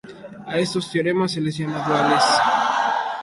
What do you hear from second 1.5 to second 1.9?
llama